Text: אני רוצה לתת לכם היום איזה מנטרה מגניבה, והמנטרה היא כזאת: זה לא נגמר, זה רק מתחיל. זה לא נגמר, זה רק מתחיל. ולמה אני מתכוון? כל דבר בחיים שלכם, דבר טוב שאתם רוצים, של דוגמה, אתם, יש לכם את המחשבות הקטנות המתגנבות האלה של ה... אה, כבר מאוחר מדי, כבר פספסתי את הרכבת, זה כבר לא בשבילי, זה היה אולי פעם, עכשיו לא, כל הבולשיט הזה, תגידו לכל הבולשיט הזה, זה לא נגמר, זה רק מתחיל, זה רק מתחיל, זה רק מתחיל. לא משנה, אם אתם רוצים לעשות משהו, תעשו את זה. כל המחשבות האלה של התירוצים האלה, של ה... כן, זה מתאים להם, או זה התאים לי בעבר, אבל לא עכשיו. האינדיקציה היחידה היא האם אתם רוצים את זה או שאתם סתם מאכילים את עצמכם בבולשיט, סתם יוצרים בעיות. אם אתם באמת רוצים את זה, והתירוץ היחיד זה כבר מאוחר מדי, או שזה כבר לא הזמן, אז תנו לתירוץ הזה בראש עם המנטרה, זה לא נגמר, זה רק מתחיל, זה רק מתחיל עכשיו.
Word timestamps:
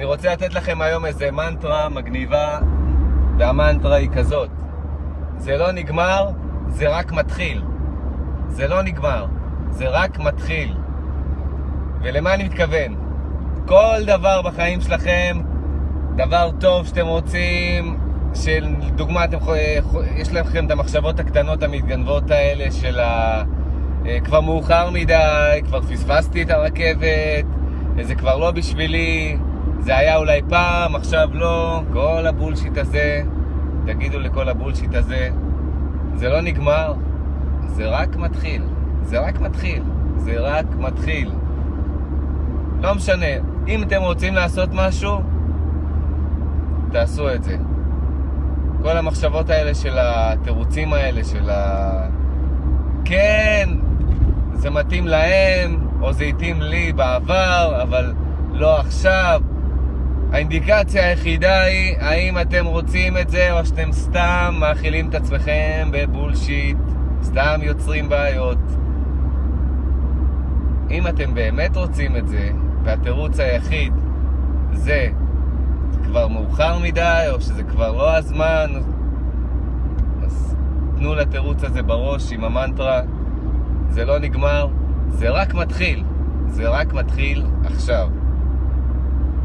אני 0.00 0.06
רוצה 0.06 0.32
לתת 0.32 0.54
לכם 0.54 0.82
היום 0.82 1.06
איזה 1.06 1.30
מנטרה 1.30 1.88
מגניבה, 1.88 2.58
והמנטרה 3.38 3.96
היא 3.96 4.10
כזאת: 4.10 4.48
זה 5.36 5.56
לא 5.56 5.72
נגמר, 5.72 6.28
זה 6.68 6.88
רק 6.88 7.12
מתחיל. 7.12 7.62
זה 8.48 8.68
לא 8.68 8.82
נגמר, 8.82 9.26
זה 9.70 9.88
רק 9.88 10.18
מתחיל. 10.18 10.74
ולמה 12.02 12.34
אני 12.34 12.44
מתכוון? 12.44 12.94
כל 13.66 13.96
דבר 14.06 14.42
בחיים 14.42 14.80
שלכם, 14.80 15.40
דבר 16.16 16.50
טוב 16.60 16.86
שאתם 16.86 17.06
רוצים, 17.06 17.98
של 18.34 18.66
דוגמה, 18.94 19.24
אתם, 19.24 19.38
יש 20.16 20.32
לכם 20.32 20.66
את 20.66 20.70
המחשבות 20.70 21.20
הקטנות 21.20 21.62
המתגנבות 21.62 22.30
האלה 22.30 22.70
של 22.70 23.00
ה... 23.00 23.42
אה, 24.06 24.20
כבר 24.24 24.40
מאוחר 24.40 24.90
מדי, 24.90 25.60
כבר 25.64 25.82
פספסתי 25.82 26.42
את 26.42 26.50
הרכבת, 26.50 27.44
זה 28.02 28.14
כבר 28.14 28.36
לא 28.36 28.50
בשבילי, 28.50 29.36
זה 29.80 29.96
היה 29.96 30.16
אולי 30.16 30.40
פעם, 30.48 30.94
עכשיו 30.96 31.28
לא, 31.32 31.82
כל 31.92 32.26
הבולשיט 32.26 32.78
הזה, 32.78 33.22
תגידו 33.86 34.20
לכל 34.20 34.48
הבולשיט 34.48 34.94
הזה, 34.94 35.28
זה 36.14 36.28
לא 36.28 36.40
נגמר, 36.40 36.94
זה 37.66 37.88
רק 37.88 38.16
מתחיל, 38.16 38.62
זה 39.02 39.20
רק 39.20 39.40
מתחיל, 39.40 39.82
זה 40.16 40.40
רק 40.40 40.66
מתחיל. 40.78 41.30
לא 42.80 42.94
משנה, 42.94 43.26
אם 43.68 43.82
אתם 43.82 44.02
רוצים 44.02 44.34
לעשות 44.34 44.68
משהו, 44.72 45.20
תעשו 46.92 47.34
את 47.34 47.42
זה. 47.42 47.56
כל 48.82 48.96
המחשבות 48.96 49.50
האלה 49.50 49.74
של 49.74 49.96
התירוצים 49.98 50.92
האלה, 50.92 51.24
של 51.24 51.50
ה... 51.50 51.90
כן, 53.04 53.68
זה 54.52 54.70
מתאים 54.70 55.06
להם, 55.06 55.86
או 56.00 56.12
זה 56.12 56.24
התאים 56.24 56.62
לי 56.62 56.92
בעבר, 56.92 57.78
אבל 57.82 58.12
לא 58.52 58.80
עכשיו. 58.80 59.42
האינדיקציה 60.32 61.06
היחידה 61.06 61.62
היא 61.62 61.96
האם 62.00 62.38
אתם 62.38 62.66
רוצים 62.66 63.16
את 63.16 63.30
זה 63.30 63.52
או 63.52 63.66
שאתם 63.66 63.92
סתם 63.92 64.54
מאכילים 64.58 65.08
את 65.08 65.14
עצמכם 65.14 65.88
בבולשיט, 65.92 66.76
סתם 67.22 67.60
יוצרים 67.62 68.08
בעיות. 68.08 68.58
אם 70.90 71.06
אתם 71.06 71.34
באמת 71.34 71.76
רוצים 71.76 72.16
את 72.16 72.28
זה, 72.28 72.50
והתירוץ 72.84 73.40
היחיד 73.40 73.92
זה 74.72 75.08
כבר 76.04 76.28
מאוחר 76.28 76.78
מדי, 76.78 77.26
או 77.32 77.40
שזה 77.40 77.62
כבר 77.62 77.92
לא 77.92 78.16
הזמן, 78.16 78.70
אז 80.24 80.56
תנו 80.96 81.14
לתירוץ 81.14 81.64
הזה 81.64 81.82
בראש 81.82 82.32
עם 82.32 82.44
המנטרה, 82.44 83.00
זה 83.88 84.04
לא 84.04 84.18
נגמר, 84.18 84.68
זה 85.08 85.30
רק 85.30 85.54
מתחיל, 85.54 86.04
זה 86.48 86.68
רק 86.68 86.92
מתחיל 86.92 87.46
עכשיו. 87.64 88.08